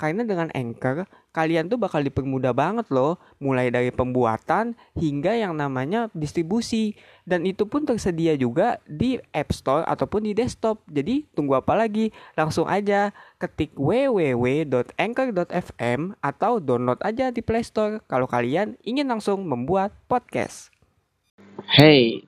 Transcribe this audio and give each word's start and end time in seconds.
Karena 0.00 0.24
dengan 0.24 0.48
Anchor, 0.56 1.04
kalian 1.36 1.68
tuh 1.68 1.76
bakal 1.76 2.00
dipermudah 2.00 2.56
banget 2.56 2.88
loh, 2.88 3.20
mulai 3.36 3.68
dari 3.68 3.92
pembuatan 3.92 4.72
hingga 4.96 5.36
yang 5.36 5.52
namanya 5.60 6.08
distribusi. 6.16 6.96
Dan 7.28 7.44
itu 7.44 7.68
pun 7.68 7.84
tersedia 7.84 8.32
juga 8.32 8.80
di 8.88 9.20
App 9.36 9.52
Store 9.52 9.84
ataupun 9.84 10.24
di 10.24 10.32
desktop. 10.32 10.80
Jadi 10.88 11.28
tunggu 11.36 11.60
apa 11.60 11.76
lagi? 11.76 12.16
Langsung 12.32 12.64
aja 12.64 13.12
ketik 13.36 13.76
www.anchor.fm 13.76 14.80
atau 16.24 16.64
download 16.64 17.04
aja 17.04 17.28
di 17.28 17.44
Play 17.44 17.60
Store 17.60 18.00
kalau 18.08 18.24
kalian 18.24 18.80
ingin 18.80 19.04
langsung 19.04 19.44
membuat 19.44 19.92
podcast. 20.08 20.72
Hey, 21.76 22.24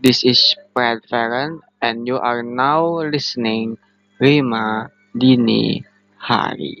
this 0.00 0.24
is 0.24 0.56
Brad 0.72 1.04
Farron 1.12 1.60
and 1.84 2.08
you 2.08 2.16
are 2.16 2.40
now 2.40 3.04
listening 3.04 3.76
Rima 4.16 4.88
Dini 5.12 5.84
Hari. 6.26 6.74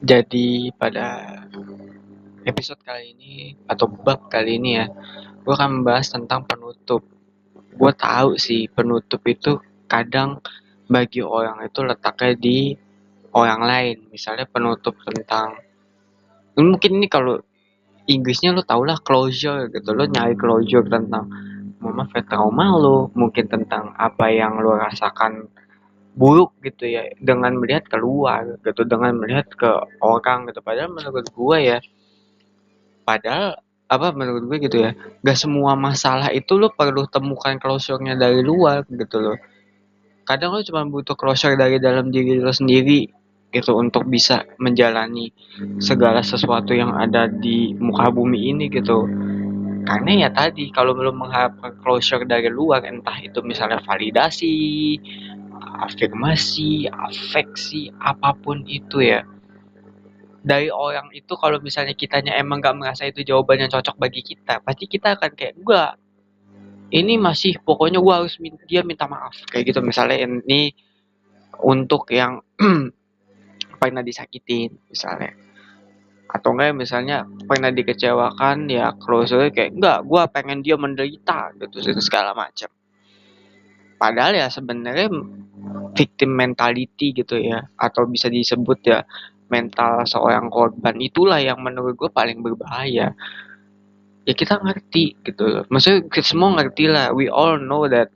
Jadi 0.00 0.72
pada 0.80 1.36
episode 2.48 2.80
kali 2.80 3.12
ini 3.12 3.52
atau 3.68 3.84
bab 3.92 4.32
kali 4.32 4.56
ini 4.56 4.80
ya, 4.80 4.88
gue 5.44 5.52
akan 5.52 5.84
membahas 5.84 6.16
tentang 6.16 6.48
penutup. 6.48 7.04
Gue 7.76 7.92
tahu 7.92 8.40
sih 8.40 8.72
penutup 8.72 9.20
itu 9.28 9.60
kadang 9.84 10.40
bagi 10.88 11.20
orang 11.20 11.60
itu 11.60 11.84
letaknya 11.84 12.32
di 12.40 12.72
orang 13.32 13.60
lain. 13.64 13.96
Misalnya 14.12 14.48
penutup 14.48 14.96
tentang 15.04 15.56
mungkin 16.56 17.00
ini 17.00 17.08
kalau 17.08 17.40
Inggrisnya 18.02 18.50
lo 18.50 18.66
tau 18.66 18.82
lah 18.82 18.98
closure 18.98 19.70
gitu. 19.70 19.94
Lo 19.94 20.04
nyari 20.10 20.34
closure 20.34 20.86
tentang 20.90 21.30
mama 21.82 22.06
trauma 22.26 22.74
lo 22.78 23.10
mungkin 23.14 23.46
tentang 23.46 23.94
apa 23.94 24.30
yang 24.30 24.58
lo 24.58 24.74
rasakan 24.74 25.46
buruk 26.18 26.58
gitu 26.66 26.90
ya. 26.90 27.06
Dengan 27.22 27.54
melihat 27.56 27.86
keluar 27.86 28.58
gitu. 28.66 28.82
Dengan 28.82 29.14
melihat 29.16 29.46
ke 29.54 29.70
orang 30.02 30.50
gitu. 30.50 30.58
Padahal 30.60 30.90
menurut 30.90 31.26
gue 31.30 31.58
ya 31.62 31.78
padahal 33.02 33.58
apa 33.92 34.08
menurut 34.16 34.48
gue 34.48 34.58
gitu 34.64 34.76
ya 34.88 34.96
gak 35.20 35.36
semua 35.36 35.76
masalah 35.76 36.32
itu 36.32 36.56
lo 36.56 36.72
perlu 36.72 37.04
temukan 37.12 37.60
closure-nya 37.60 38.16
dari 38.16 38.40
luar 38.40 38.88
gitu 38.88 39.20
loh. 39.20 39.36
Kadang 40.24 40.56
lo 40.56 40.64
cuma 40.64 40.86
butuh 40.88 41.12
closure 41.12 41.60
dari 41.60 41.76
dalam 41.76 42.08
diri 42.08 42.40
lo 42.40 42.54
sendiri 42.54 43.21
gitu 43.52 43.76
untuk 43.76 44.08
bisa 44.08 44.48
menjalani 44.56 45.28
segala 45.76 46.24
sesuatu 46.24 46.72
yang 46.72 46.96
ada 46.96 47.28
di 47.28 47.76
muka 47.76 48.08
bumi 48.08 48.48
ini 48.50 48.72
gitu 48.72 49.04
karena 49.82 50.26
ya 50.26 50.28
tadi 50.32 50.72
kalau 50.72 50.96
belum 50.96 51.20
mengharapkan 51.20 51.76
closure 51.84 52.24
dari 52.24 52.48
luar 52.48 52.86
entah 52.86 53.18
itu 53.20 53.44
misalnya 53.44 53.82
validasi 53.82 54.96
afirmasi, 55.82 56.86
afeksi, 56.90 57.90
apa 57.98 58.34
pun 58.38 58.62
itu 58.66 59.02
ya. 59.02 59.26
Dari 60.42 60.70
orang 60.74 61.14
itu 61.14 61.38
kalau 61.38 61.62
misalnya 61.62 61.94
kitanya 61.94 62.34
emang 62.34 62.58
gak 62.58 62.74
merasa 62.74 63.06
itu 63.06 63.22
jawaban 63.22 63.62
yang 63.62 63.70
cocok 63.70 63.94
bagi 63.94 64.26
kita, 64.26 64.58
pasti 64.62 64.90
kita 64.90 65.14
akan 65.18 65.30
kayak 65.38 65.54
enggak. 65.54 65.92
Ini 66.92 67.14
masih 67.16 67.62
pokoknya 67.62 68.02
gua 68.04 68.20
harus 68.20 68.36
minta, 68.36 68.60
dia 68.68 68.84
minta 68.84 69.08
maaf 69.08 69.32
kayak 69.48 69.72
gitu 69.72 69.80
misalnya 69.80 70.28
ini 70.28 70.76
untuk 71.64 72.04
yang 72.12 72.44
pernah 73.82 74.06
disakitin 74.06 74.70
misalnya. 74.86 75.34
Atau 76.30 76.54
enggak 76.54 76.78
misalnya 76.78 77.26
pernah 77.50 77.74
dikecewakan 77.74 78.70
ya 78.70 78.94
closure 78.96 79.50
kayak 79.50 79.74
enggak 79.74 79.98
gua 80.06 80.30
pengen 80.30 80.62
dia 80.62 80.78
menderita 80.78 81.50
gitu 81.58 81.82
segala 81.98 82.30
macam. 82.32 82.70
Padahal 83.98 84.38
ya 84.38 84.46
sebenarnya 84.46 85.10
victim 85.94 86.30
mentality 86.34 87.12
gitu 87.12 87.38
ya 87.38 87.62
atau 87.78 88.06
bisa 88.06 88.30
disebut 88.30 88.78
ya 88.86 89.02
mental 89.52 90.08
seorang 90.08 90.48
korban 90.48 90.96
itulah 90.96 91.36
yang 91.36 91.60
menurut 91.60 91.92
gue 91.94 92.08
paling 92.08 92.40
berbahaya. 92.40 93.12
Ya 94.24 94.32
kita 94.32 94.58
ngerti 94.58 95.20
gitu. 95.22 95.44
Loh 95.46 95.64
maksudnya 95.68 96.08
kita 96.08 96.26
semua 96.26 96.56
ngerti 96.56 96.88
lah 96.88 97.12
we 97.12 97.28
all 97.28 97.60
know 97.60 97.84
that 97.86 98.08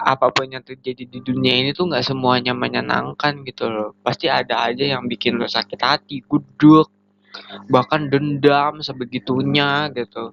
apa 0.00 0.32
pun 0.32 0.48
yang 0.48 0.64
terjadi 0.64 1.04
di 1.04 1.20
dunia 1.20 1.60
ini 1.60 1.70
tuh 1.76 1.92
nggak 1.92 2.04
semuanya 2.04 2.56
menyenangkan 2.56 3.44
gitu 3.44 3.68
loh. 3.68 3.90
Pasti 4.00 4.26
ada 4.32 4.68
aja 4.68 4.84
yang 4.96 5.04
bikin 5.04 5.36
lo 5.36 5.44
sakit 5.44 5.80
hati 5.80 6.24
guduk 6.24 6.88
bahkan 7.70 8.08
dendam 8.10 8.80
sebegitunya 8.80 9.92
gitu. 9.92 10.32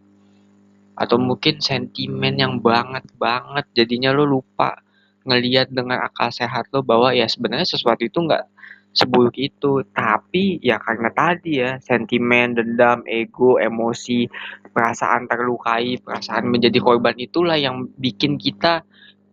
Atau 0.98 1.22
mungkin 1.22 1.62
sentimen 1.62 2.40
yang 2.42 2.58
banget 2.64 3.06
banget 3.20 3.66
jadinya 3.78 4.16
lo 4.16 4.26
lupa 4.26 4.82
ngelihat 5.28 5.70
dengan 5.70 6.02
akal 6.02 6.32
sehat 6.32 6.72
lo 6.72 6.82
bahwa 6.82 7.12
ya 7.12 7.28
sebenarnya 7.28 7.68
sesuatu 7.68 8.08
itu 8.08 8.18
nggak 8.18 8.48
seburuk 8.96 9.36
itu. 9.38 9.84
Tapi 9.94 10.64
ya 10.64 10.80
karena 10.82 11.12
tadi 11.14 11.62
ya 11.62 11.78
sentimen 11.84 12.58
dendam 12.58 13.06
ego 13.06 13.62
emosi 13.62 14.26
perasaan 14.74 15.30
terlukai 15.30 16.02
perasaan 16.02 16.50
menjadi 16.50 16.78
korban 16.82 17.18
itulah 17.18 17.58
yang 17.60 17.90
bikin 17.98 18.38
kita 18.38 18.82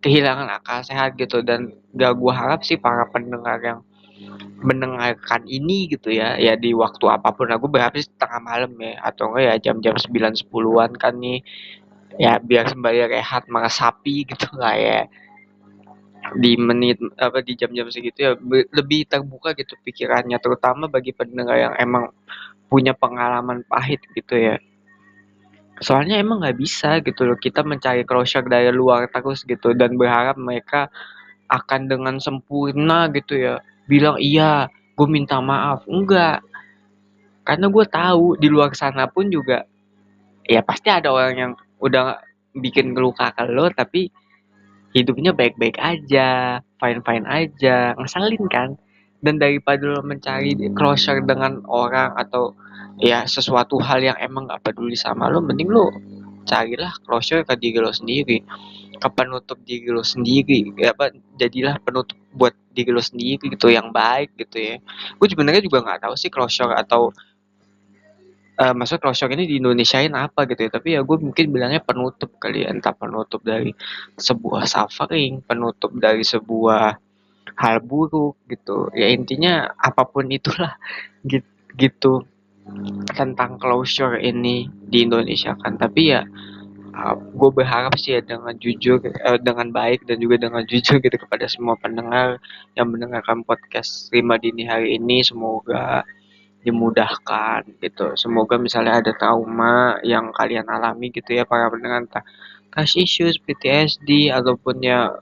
kehilangan 0.05 0.45
akal 0.53 0.85
sehat 0.85 1.17
gitu. 1.17 1.41
Dan 1.41 1.73
gak 1.97 2.13
gue 2.13 2.29
harap 2.29 2.61
sih 2.61 2.77
para 2.77 3.09
pendengar 3.09 3.57
yang 3.65 3.81
mendengarkan 4.63 5.43
ini 5.43 5.91
gitu 5.91 6.07
ya 6.07 6.37
ya 6.37 6.53
di 6.53 6.77
waktu 6.77 7.09
apa 7.09 7.33
pun. 7.33 7.49
Aku 7.49 7.65
berharap 7.65 7.97
sih 7.97 8.05
tengah 8.21 8.37
malam 8.37 8.71
ya 8.77 9.01
atau 9.01 9.33
enggak 9.33 9.43
ya 9.49 9.55
jam-jam 9.69 9.97
9 9.97 10.37
10-an 10.37 10.91
kan 10.93 11.17
nih. 11.17 11.41
Ya 12.21 12.37
biar 12.37 12.69
sembari 12.69 13.01
rehat 13.09 13.49
meresapi 13.49 14.29
gitu 14.29 14.53
lah 14.61 14.77
ya. 14.77 15.01
Di 16.37 16.53
menit 16.57 17.01
apa 17.17 17.41
di 17.41 17.57
jam-jam 17.57 17.89
segitu 17.89 18.17
ya 18.21 18.31
lebih 18.71 19.09
terbuka 19.09 19.57
gitu 19.57 19.73
pikirannya. 19.81 20.37
Terutama 20.37 20.85
bagi 20.87 21.11
pendengar 21.11 21.57
yang 21.57 21.73
emang 21.81 22.13
punya 22.69 22.93
pengalaman 22.97 23.61
pahit 23.67 24.01
gitu 24.13 24.37
ya 24.37 24.57
soalnya 25.83 26.19
emang 26.19 26.39
nggak 26.39 26.57
bisa 26.59 27.03
gitu 27.03 27.27
loh 27.27 27.35
kita 27.35 27.63
mencari 27.65 28.07
closure 28.07 28.47
dari 28.47 28.71
luar 28.71 29.11
terus 29.11 29.43
gitu 29.43 29.75
dan 29.75 29.99
berharap 29.99 30.39
mereka 30.39 30.87
akan 31.51 31.91
dengan 31.91 32.15
sempurna 32.17 33.11
gitu 33.11 33.35
ya 33.35 33.55
bilang 33.85 34.15
iya 34.17 34.71
gue 34.95 35.07
minta 35.09 35.43
maaf 35.43 35.83
enggak 35.85 36.41
karena 37.45 37.67
gue 37.69 37.85
tahu 37.85 38.25
di 38.39 38.47
luar 38.47 38.71
sana 38.73 39.05
pun 39.05 39.27
juga 39.29 39.67
ya 40.47 40.63
pasti 40.63 40.89
ada 40.89 41.11
orang 41.11 41.35
yang 41.35 41.51
udah 41.83 42.17
bikin 42.55 42.95
keluka 42.95 43.35
ke 43.35 43.43
lo 43.51 43.67
tapi 43.69 44.09
hidupnya 44.95 45.35
baik-baik 45.35 45.75
aja, 45.75 46.63
fine-fine 46.79 47.27
aja, 47.27 47.91
ngeselin 47.99 48.43
kan. 48.47 48.69
Dan 49.23 49.41
daripada 49.41 49.85
lo 49.89 50.01
mencari 50.05 50.53
closure 50.75 51.23
dengan 51.23 51.63
orang 51.65 52.13
atau 52.19 52.53
ya 53.01 53.27
sesuatu 53.27 53.79
hal 53.81 53.99
yang 54.03 54.17
emang 54.21 54.47
gak 54.47 54.63
peduli 54.63 54.95
sama 54.95 55.27
lo, 55.27 55.43
mending 55.43 55.67
lo 55.71 55.91
carilah 56.45 56.93
closure 57.03 57.41
ke 57.41 57.57
diri 57.57 57.81
lo 57.81 57.89
sendiri, 57.89 58.37
ke 58.95 59.07
penutup 59.11 59.57
diri 59.65 59.89
lo 59.89 60.05
sendiri, 60.05 60.71
ya 60.77 60.93
apa 60.93 61.09
jadilah 61.41 61.81
penutup 61.81 62.15
buat 62.37 62.53
diri 62.71 62.93
lo 62.93 63.01
sendiri 63.01 63.49
gitu 63.49 63.73
yang 63.73 63.89
baik 63.89 64.37
gitu 64.37 64.61
ya. 64.61 64.75
Gue 65.17 65.27
sebenarnya 65.27 65.65
juga 65.65 65.81
nggak 65.81 66.05
tahu 66.05 66.13
sih 66.15 66.29
closure 66.29 66.71
atau 66.71 67.09
uh, 68.61 68.73
maksudnya 68.77 69.01
closure 69.01 69.31
ini 69.33 69.49
di 69.49 69.57
Indonesiain 69.57 70.13
apa 70.13 70.45
gitu 70.45 70.67
ya. 70.67 70.71
Tapi 70.71 70.95
ya 70.95 71.01
gue 71.01 71.17
mungkin 71.17 71.45
bilangnya 71.49 71.81
penutup 71.81 72.37
kali 72.37 72.63
ya. 72.63 72.71
Entah 72.71 72.93
penutup 72.93 73.41
dari 73.41 73.73
sebuah 74.15 74.69
suffering 74.69 75.41
penutup 75.43 75.91
dari 75.97 76.21
sebuah 76.21 77.04
hal 77.55 77.79
buruk 77.83 78.35
gitu 78.51 78.91
ya 78.91 79.07
intinya 79.11 79.71
apa 79.79 80.03
pun 80.07 80.27
itulah 80.27 80.75
gitu, 81.75 82.23
tentang 83.13 83.61
closure 83.61 84.17
ini 84.17 84.65
di 84.89 85.05
Indonesia 85.05 85.53
kan 85.59 85.77
tapi 85.77 86.15
ya 86.15 86.25
uh, 86.95 87.15
gue 87.15 87.49
berharap 87.51 87.93
sih 87.99 88.17
ya 88.17 88.21
dengan 88.23 88.55
jujur 88.57 89.03
uh, 89.03 89.37
dengan 89.37 89.69
baik 89.69 90.07
dan 90.07 90.17
juga 90.17 90.39
dengan 90.47 90.63
jujur 90.71 90.97
gitu 91.03 91.17
kepada 91.19 91.45
semua 91.45 91.75
pendengar 91.77 92.39
yang 92.73 92.89
mendengarkan 92.89 93.43
podcast 93.43 94.09
Rima 94.09 94.39
Dini 94.39 94.65
hari 94.65 94.97
ini 94.97 95.21
semoga 95.21 96.07
dimudahkan 96.65 97.77
gitu. 97.77 98.17
Semoga 98.17 98.57
misalnya 98.57 98.97
ada 98.97 99.13
trauma 99.13 100.01
yang 100.01 100.33
kalian 100.33 100.65
alami 100.65 101.13
gitu 101.13 101.37
ya 101.37 101.45
para 101.45 101.69
pendengar 101.69 102.09
entah 102.09 102.25
issues, 102.97 103.37
PTSD 103.37 104.33
ataupun 104.33 104.81
ya 104.81 105.13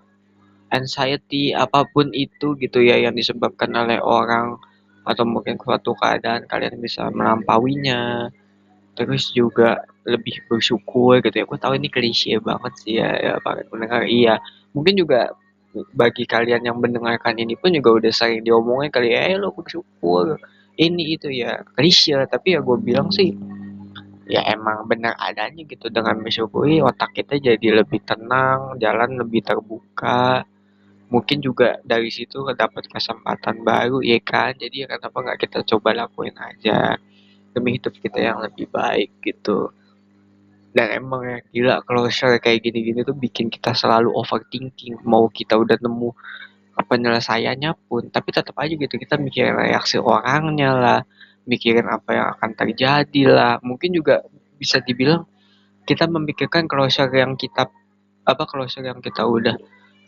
anxiety 0.74 1.54
apa 1.54 1.86
pun 1.86 2.10
itu 2.10 2.58
gitu 2.58 2.82
ya 2.82 2.98
yang 2.98 3.14
disebabkan 3.14 3.70
oleh 3.78 4.02
orang 4.02 4.58
atau 5.06 5.24
mungkin 5.28 5.60
suatu 5.62 5.94
keadaan 5.94 6.50
kalian 6.50 6.82
bisa 6.82 7.08
melampauinya. 7.14 8.34
Terus 8.94 9.34
juga 9.34 9.86
lebih 10.06 10.46
bersyukur 10.50 11.22
gitu 11.22 11.36
ya. 11.42 11.46
Gue 11.46 11.60
tahu 11.62 11.74
ini 11.78 11.90
klise 11.90 12.38
banget 12.42 12.74
sih 12.82 12.94
ya, 13.02 13.10
ya 13.18 13.34
para 13.42 13.62
pendengar. 13.70 14.06
Iya 14.06 14.42
mungkin 14.74 14.98
juga 14.98 15.34
bagi 15.94 16.26
kalian 16.30 16.66
yang 16.70 16.78
mendengarkan 16.78 17.34
ini 17.38 17.58
pun 17.58 17.74
juga 17.74 17.98
udah 17.98 18.12
sering 18.14 18.46
diomongin 18.46 18.94
kali 18.94 19.14
ya 19.14 19.34
eh, 19.34 19.38
lo 19.38 19.54
bersyukur. 19.54 20.38
Ini 20.78 21.04
itu 21.18 21.30
ya 21.30 21.62
klise. 21.78 22.18
Tapi 22.30 22.58
ya 22.58 22.60
gue 22.62 22.78
bilang 22.82 23.10
sih 23.14 23.34
ya 24.30 24.46
emang 24.50 24.86
benar 24.86 25.18
adanya 25.18 25.66
gitu. 25.66 25.90
Dengan 25.90 26.22
bersyukuri 26.22 26.82
otak 26.86 27.18
kita 27.18 27.42
jadi 27.42 27.82
lebih 27.82 28.06
tenang 28.06 28.78
jalan 28.78 29.18
lebih 29.26 29.42
terbuka 29.42 30.46
mungkin 31.14 31.46
juga 31.46 31.78
dari 31.86 32.10
situ 32.10 32.42
dapat 32.58 32.90
kesempatan 32.90 33.62
baru 33.62 34.02
ya 34.02 34.18
kan? 34.26 34.58
Jadi 34.58 34.82
ya 34.82 34.88
kenapa 34.90 35.14
nggak 35.22 35.40
kita 35.46 35.60
coba 35.70 35.94
lakuin 35.94 36.34
aja 36.42 36.98
demi 37.54 37.78
hidup 37.78 37.94
kita 38.02 38.18
yang 38.18 38.42
lebih 38.42 38.66
baik 38.74 39.14
gitu. 39.22 39.70
Dan 40.74 40.90
emang 40.90 41.22
ya 41.22 41.38
gila 41.54 42.10
share 42.10 42.42
kayak 42.42 42.66
gini-gini 42.66 43.06
tuh 43.06 43.14
bikin 43.14 43.54
kita 43.54 43.78
selalu 43.78 44.10
overthinking. 44.10 44.98
Mau 45.06 45.30
kita 45.30 45.54
udah 45.54 45.78
nemu 45.78 46.10
penyelesaiannya 46.74 47.86
pun 47.86 48.10
tapi 48.10 48.34
tetap 48.34 48.58
aja 48.58 48.74
gitu 48.74 48.98
kita 48.98 49.14
mikirin 49.22 49.54
reaksi 49.54 50.02
orangnya 50.02 50.74
lah 50.74 51.00
mikirin 51.46 51.86
apa 51.86 52.10
yang 52.18 52.28
akan 52.34 52.52
terjadi 52.58 53.22
lah. 53.30 53.54
Mungkin 53.62 53.94
juga 53.94 54.26
bisa 54.58 54.82
dibilang 54.82 55.30
kita 55.86 56.10
memikirkan 56.10 56.66
closure 56.66 57.14
yang 57.14 57.38
kita 57.38 57.70
apa 58.26 58.44
closure 58.50 58.82
yang 58.82 58.98
kita 58.98 59.22
udah 59.22 59.54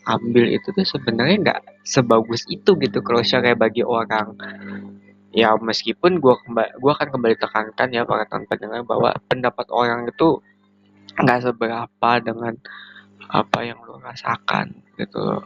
ambil 0.06 0.46
itu 0.46 0.70
tuh 0.70 0.86
sebenarnya 0.86 1.36
nggak 1.42 1.60
sebagus 1.82 2.46
itu 2.46 2.78
gitu 2.78 2.98
closure 3.02 3.42
kayak 3.42 3.58
bagi 3.58 3.82
orang 3.82 4.38
ya 5.34 5.52
meskipun 5.58 6.22
kembali 6.22 6.70
gua 6.78 6.92
akan 6.96 7.08
kembali 7.12 7.34
tekankan 7.36 7.88
ya 7.90 8.06
para 8.06 8.24
teman 8.24 8.46
pendengar 8.46 8.86
bahwa 8.86 9.10
pendapat 9.26 9.66
orang 9.74 10.08
itu 10.08 10.40
nggak 11.16 11.50
seberapa 11.50 12.10
dengan 12.22 12.54
apa 13.26 13.58
yang 13.66 13.82
lo 13.82 13.98
rasakan 13.98 14.70
gitu. 15.00 15.42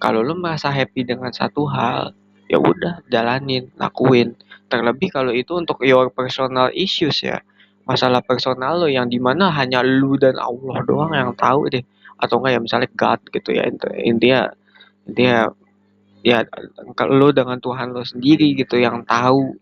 Kalau 0.00 0.20
lo 0.24 0.32
merasa 0.32 0.72
happy 0.72 1.04
dengan 1.04 1.28
satu 1.28 1.68
hal, 1.68 2.16
ya 2.48 2.56
udah 2.56 3.04
jalanin, 3.12 3.68
lakuin. 3.76 4.32
Terlebih 4.72 5.12
kalau 5.12 5.32
itu 5.34 5.60
untuk 5.60 5.80
your 5.84 6.08
personal 6.08 6.72
issues 6.72 7.20
ya, 7.20 7.44
masalah 7.84 8.24
personal 8.24 8.80
lo 8.80 8.88
yang 8.88 9.12
di 9.12 9.20
mana 9.20 9.52
hanya 9.52 9.84
lu 9.84 10.16
dan 10.16 10.40
Allah 10.40 10.80
doang 10.88 11.12
yang 11.12 11.32
tahu 11.36 11.68
deh, 11.68 11.84
atau 12.20 12.38
enggak 12.40 12.52
ya 12.56 12.60
misalnya 12.60 12.90
God 12.94 13.20
gitu 13.32 13.50
ya 13.56 13.64
intinya 13.66 14.42
intinya 15.08 15.38
ya 16.20 16.44
kalau 16.94 17.16
lo 17.16 17.28
dengan 17.32 17.56
Tuhan 17.58 17.96
lo 17.96 18.04
sendiri 18.04 18.52
gitu 18.52 18.76
yang 18.76 19.02
tahu. 19.08 19.56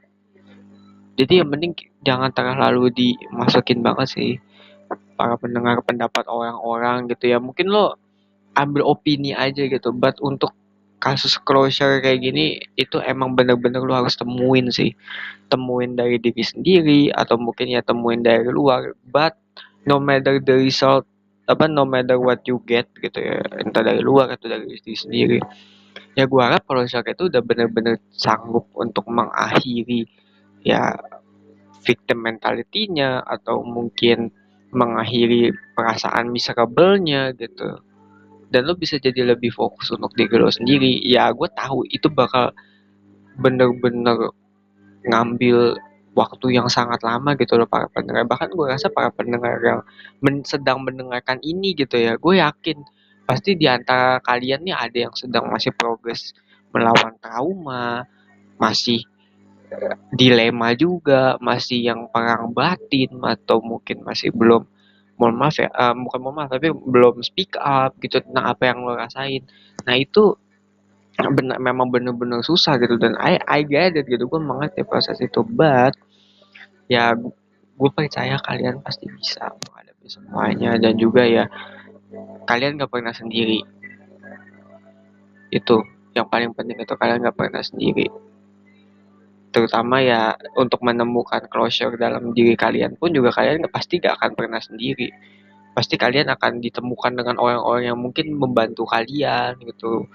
Jadi 1.18 1.42
yang 1.42 1.50
penting 1.50 1.74
jangan 2.02 2.30
terlalu 2.30 2.94
dimasukin 2.94 3.82
banget 3.82 4.06
sih 4.10 4.30
para 5.18 5.34
pendengar 5.34 5.82
pendapat 5.82 6.30
orang-orang 6.30 7.10
gitu 7.10 7.34
ya 7.34 7.42
mungkin 7.42 7.74
lo 7.74 7.98
ambil 8.54 8.86
opini 8.86 9.34
aja 9.34 9.66
gitu 9.66 9.90
but 9.90 10.14
untuk 10.22 10.54
kasus 11.02 11.38
closure 11.42 11.98
kayak 12.02 12.22
gini 12.22 12.62
itu 12.78 13.02
emang 13.02 13.34
bener-bener 13.34 13.82
lo 13.82 13.94
harus 13.94 14.14
temuin 14.14 14.70
sih 14.70 14.94
temuin 15.50 15.98
dari 15.98 16.22
diri 16.22 16.42
sendiri 16.42 17.02
atau 17.10 17.38
mungkin 17.38 17.70
ya 17.70 17.82
temuin 17.82 18.22
dari 18.22 18.46
luar 18.46 18.94
but 19.10 19.34
no 19.86 19.98
matter 19.98 20.38
the 20.42 20.54
result 20.54 21.06
apa 21.48 21.64
no 21.64 21.88
matter 21.88 22.20
what 22.20 22.44
you 22.44 22.60
get 22.68 22.86
gitu 23.00 23.18
ya. 23.18 23.40
Entah 23.64 23.80
dari 23.80 24.04
luar 24.04 24.36
atau 24.36 24.52
dari 24.52 24.68
diri 24.68 24.92
sendiri. 24.94 25.38
Ya 26.12 26.28
gua 26.28 26.52
harap 26.52 26.68
closure 26.68 27.02
itu 27.08 27.32
udah 27.32 27.40
bener-bener 27.40 27.96
sanggup 28.12 28.68
untuk 28.76 29.08
mengakhiri 29.08 30.04
ya 30.60 30.92
victim 31.82 32.20
mentality-nya 32.20 33.24
atau 33.24 33.64
mungkin 33.64 34.28
mengakhiri 34.68 35.56
perasaan 35.72 36.28
miserable-nya 36.28 37.32
gitu. 37.32 37.80
Dan 38.48 38.68
lo 38.68 38.76
bisa 38.76 39.00
jadi 39.00 39.24
lebih 39.24 39.52
fokus 39.52 39.88
untuk 39.92 40.12
diri 40.12 40.36
lo 40.36 40.52
sendiri. 40.52 41.00
Ya 41.00 41.32
gue 41.32 41.48
tahu 41.56 41.88
itu 41.88 42.12
bakal 42.12 42.52
bener-bener 43.40 44.32
ngambil 45.08 45.80
waktu 46.18 46.58
yang 46.58 46.66
sangat 46.66 46.98
lama 47.06 47.38
gitu 47.38 47.54
loh 47.54 47.70
para 47.70 47.86
pendengar 47.86 48.26
bahkan 48.26 48.50
gue 48.50 48.66
rasa 48.66 48.90
para 48.90 49.14
pendengar 49.14 49.62
yang 49.62 49.80
men 50.18 50.42
sedang 50.42 50.82
mendengarkan 50.82 51.38
ini 51.46 51.78
gitu 51.78 51.94
ya 51.94 52.18
gue 52.18 52.34
yakin 52.42 52.82
pasti 53.22 53.54
di 53.54 53.70
antara 53.70 54.18
kalian 54.18 54.66
nih 54.66 54.74
ada 54.74 54.98
yang 55.06 55.14
sedang 55.14 55.46
masih 55.46 55.70
progres 55.78 56.34
melawan 56.74 57.14
trauma 57.22 58.02
masih 58.58 59.06
dilema 60.12 60.72
juga, 60.72 61.36
masih 61.38 61.92
yang 61.92 62.08
perang 62.08 62.50
batin 62.56 63.12
atau 63.20 63.60
mungkin 63.60 64.00
masih 64.00 64.32
belum 64.32 64.64
mohon 65.18 65.34
maaf 65.34 65.58
ya, 65.58 65.68
uh, 65.74 65.92
bukan 65.98 66.18
mohon 66.22 66.36
maaf 66.40 66.50
tapi 66.54 66.70
belum 66.70 67.20
speak 67.26 67.58
up 67.58 67.92
gitu 68.00 68.22
tentang 68.22 68.54
apa 68.54 68.70
yang 68.70 68.86
lo 68.86 68.94
rasain. 68.94 69.44
Nah 69.84 69.94
itu 69.98 70.38
benar 71.18 71.58
memang 71.58 71.90
bener-bener 71.90 72.46
susah 72.46 72.78
gitu 72.78 72.94
dan 72.94 73.18
I 73.18 73.42
I 73.42 73.66
get 73.66 73.98
it 73.98 74.06
gitu 74.06 74.30
gue 74.30 74.38
mengerti 74.38 74.86
proses 74.86 75.18
itu 75.18 75.42
but 75.42 75.98
ya 76.88 77.12
gue 77.78 77.90
percaya 77.94 78.34
kalian 78.42 78.82
pasti 78.82 79.06
bisa 79.06 79.54
menghadapi 79.54 80.06
semuanya 80.10 80.74
dan 80.80 80.98
juga 80.98 81.22
ya 81.22 81.46
kalian 82.48 82.80
gak 82.80 82.90
pernah 82.90 83.12
sendiri. 83.12 83.60
Itu 85.52 85.84
yang 86.16 86.26
paling 86.26 86.56
penting 86.56 86.80
itu 86.80 86.94
kalian 86.96 87.22
gak 87.22 87.36
pernah 87.36 87.62
sendiri. 87.62 88.08
Terutama 89.48 90.00
ya 90.04 90.36
untuk 90.56 90.84
menemukan 90.84 91.44
closure 91.48 91.96
dalam 91.96 92.32
diri 92.32 92.56
kalian 92.56 92.96
pun 92.96 93.12
juga 93.12 93.32
kalian 93.32 93.68
pasti 93.68 94.00
gak 94.00 94.16
akan 94.18 94.30
pernah 94.34 94.58
sendiri. 94.58 95.12
Pasti 95.76 95.94
kalian 95.94 96.26
akan 96.34 96.58
ditemukan 96.58 97.12
dengan 97.14 97.36
orang-orang 97.38 97.94
yang 97.94 97.98
mungkin 98.00 98.34
membantu 98.34 98.88
kalian 98.88 99.54
gitu. 99.62 100.08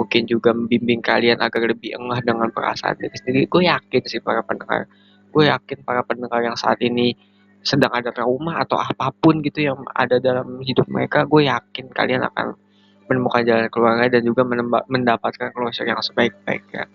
Mungkin 0.00 0.24
juga 0.24 0.56
membimbing 0.56 1.04
kalian 1.04 1.36
agar 1.44 1.68
lebih 1.68 1.92
engah 2.00 2.24
dengan 2.24 2.48
perasaan 2.48 2.96
diri 2.96 3.12
sendiri. 3.20 3.44
Gue 3.44 3.68
yakin 3.68 4.02
sih 4.08 4.24
para 4.24 4.40
pendengar 4.40 4.88
gue 5.32 5.44
yakin 5.48 5.78
para 5.82 6.04
pendengar 6.04 6.44
yang 6.44 6.54
saat 6.54 6.78
ini 6.84 7.16
sedang 7.62 7.94
ada 7.94 8.12
trauma 8.12 8.60
atau 8.60 8.76
apa 8.76 9.14
pun 9.14 9.40
gitu 9.40 9.64
yang 9.64 9.80
ada 9.96 10.20
dalam 10.20 10.60
hidup 10.60 10.84
mereka 10.90 11.24
gue 11.24 11.48
yakin 11.48 11.88
kalian 11.90 12.26
akan 12.28 12.58
menemukan 13.06 13.42
jalan 13.46 13.66
keluarnya 13.70 14.18
dan 14.18 14.22
juga 14.26 14.42
mendapatkan 14.86 15.48
closure 15.54 15.88
yang 15.88 16.02
sebaik-baiknya 16.02 16.90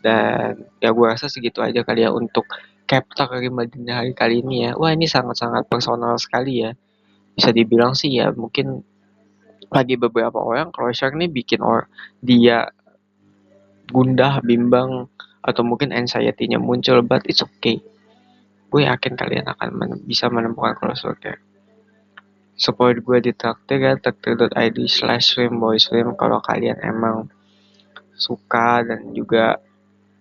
dan 0.00 0.64
ya 0.80 0.90
gue 0.90 1.06
rasa 1.06 1.28
segitu 1.28 1.60
aja 1.60 1.84
kali 1.84 2.08
ya 2.08 2.10
untuk 2.10 2.48
chapter 2.88 3.30
kelima 3.30 3.68
dini 3.68 3.92
hari 3.94 4.12
kali 4.16 4.42
ini 4.42 4.66
ya. 4.66 4.70
Wah 4.74 4.90
ini 4.90 5.06
sangat-sangat 5.06 5.68
personal 5.70 6.18
sekali 6.18 6.66
ya. 6.66 6.74
Bisa 7.36 7.54
dibilang 7.54 7.94
sih 7.94 8.18
ya 8.18 8.34
mungkin 8.34 8.82
bagi 9.70 9.94
beberapa 9.94 10.42
orang 10.42 10.74
closure 10.74 11.14
ini 11.14 11.30
bikin 11.30 11.62
or 11.62 11.86
dia 12.18 12.66
gundah, 13.94 14.42
bimbang, 14.42 15.06
atau 15.40 15.62
mungkin 15.64 15.92
anxiety-nya 15.92 16.60
muncul, 16.60 17.00
but 17.04 17.24
it's 17.28 17.40
okay. 17.40 17.80
Gue 18.70 18.86
yakin 18.86 19.18
kalian 19.18 19.50
akan 19.50 19.68
men 19.74 19.90
bisa 20.06 20.30
menemukan 20.30 20.78
closure 20.78 21.18
kayak 21.18 21.42
support 22.60 23.00
gue 23.00 23.18
di 23.24 23.32
traktir 23.32 23.80
ya 23.80 23.96
traktir.id 23.96 24.78
slash 24.84 25.32
swim 25.32 25.56
boy 25.56 25.80
swim 25.80 26.12
kalau 26.12 26.44
kalian 26.44 26.76
emang 26.84 27.32
suka 28.12 28.84
dan 28.84 29.16
juga 29.16 29.56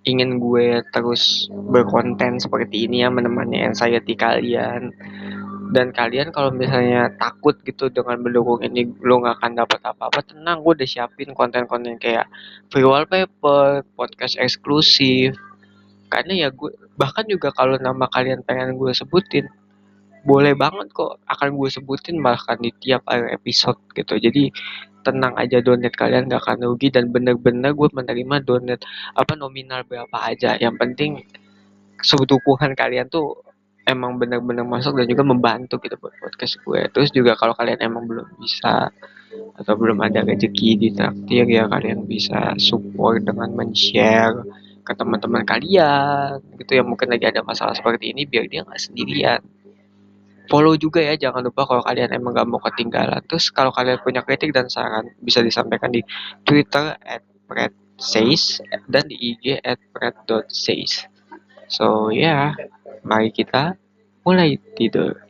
ingin 0.08 0.40
gue 0.40 0.80
terus 0.96 1.52
berkonten 1.52 2.40
seperti 2.40 2.88
ini 2.88 3.04
ya 3.04 3.12
menemani 3.12 3.68
anxiety 3.68 4.16
kalian 4.16 4.96
dan 5.70 5.94
kalian 5.94 6.34
kalau 6.34 6.50
misalnya 6.50 7.14
takut 7.22 7.54
gitu 7.62 7.94
dengan 7.94 8.18
mendukung 8.18 8.58
ini 8.66 8.90
lo 9.06 9.22
nggak 9.22 9.38
akan 9.38 9.52
dapat 9.54 9.80
apa-apa 9.86 10.26
tenang 10.26 10.66
gue 10.66 10.74
udah 10.82 10.90
siapin 10.90 11.30
konten-konten 11.38 12.02
kayak 12.02 12.26
free 12.74 12.82
wallpaper 12.82 13.86
podcast 13.94 14.34
eksklusif. 14.42 15.38
Karena 16.10 16.34
ya 16.34 16.50
gue 16.50 16.74
bahkan 16.98 17.22
juga 17.30 17.54
kalau 17.54 17.78
nama 17.78 18.10
kalian 18.10 18.42
pengen 18.42 18.82
gue 18.82 18.90
sebutin 18.98 19.46
boleh 20.26 20.58
banget 20.58 20.90
kok 20.90 21.22
akan 21.30 21.54
gue 21.54 21.70
sebutin 21.70 22.18
bahkan 22.26 22.58
di 22.58 22.74
tiap 22.82 23.06
episode 23.10 23.78
gitu. 23.94 24.18
Jadi 24.18 24.50
tenang 25.06 25.38
aja 25.38 25.62
donat 25.62 25.94
kalian 25.94 26.28
gak 26.28 26.44
akan 26.50 26.66
rugi 26.66 26.90
dan 26.90 27.14
bener-bener 27.14 27.78
gue 27.78 27.88
menerima 27.94 28.42
donat 28.42 28.82
apa 29.14 29.38
nominal 29.38 29.86
berapa 29.86 30.18
aja. 30.18 30.58
Yang 30.58 30.76
penting 30.82 31.12
sebutuhan 32.02 32.74
kalian 32.74 33.06
tuh 33.06 33.38
emang 33.90 34.22
bener-bener 34.22 34.62
masuk 34.62 34.94
dan 34.94 35.10
juga 35.10 35.26
membantu 35.26 35.82
gitu 35.82 35.98
buat 35.98 36.14
podcast 36.22 36.62
gue. 36.62 36.82
Terus 36.94 37.10
juga 37.10 37.34
kalau 37.34 37.58
kalian 37.58 37.82
emang 37.82 38.06
belum 38.06 38.38
bisa 38.38 38.94
atau 39.58 39.74
belum 39.76 39.98
ada 40.06 40.22
rezeki 40.22 40.70
di 40.78 40.88
traktir 40.94 41.46
ya 41.50 41.66
kalian 41.66 42.06
bisa 42.06 42.54
support 42.62 43.26
dengan 43.26 43.50
men-share 43.58 44.46
ke 44.86 44.94
teman-teman 44.94 45.42
kalian. 45.42 46.38
Gitu 46.62 46.78
yang 46.78 46.88
mungkin 46.88 47.10
lagi 47.10 47.26
ada 47.26 47.42
masalah 47.42 47.74
seperti 47.74 48.14
ini 48.14 48.30
biar 48.30 48.46
dia 48.46 48.62
nggak 48.62 48.78
sendirian. 48.80 49.42
Follow 50.50 50.74
juga 50.78 51.02
ya 51.02 51.14
jangan 51.14 51.46
lupa 51.46 51.62
kalau 51.66 51.86
kalian 51.86 52.10
emang 52.10 52.34
gak 52.34 52.50
mau 52.50 52.58
ketinggalan. 52.58 53.22
Terus 53.30 53.54
kalau 53.54 53.70
kalian 53.70 54.02
punya 54.02 54.26
kritik 54.26 54.50
dan 54.50 54.66
saran 54.66 55.14
bisa 55.22 55.46
disampaikan 55.46 55.94
di 55.94 56.02
twitter 56.42 56.98
at 57.06 57.22
says 58.00 58.64
dan 58.88 59.06
di 59.06 59.36
ig 59.36 59.60
at 59.62 59.78
so 61.70 62.10
ya 62.10 62.56
yeah, 62.56 62.79
mari 63.06 63.30
kita 63.32 63.78
mulai 64.26 64.60
tidur. 64.76 65.29